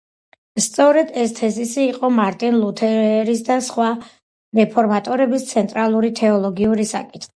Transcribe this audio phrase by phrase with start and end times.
[0.67, 3.91] სწორედ ეს თეზისი იყო მარტინ ლუთერის და სხვა
[4.61, 7.29] რეფორმატორების ცენტრალური თეოლოგიური საკითხი.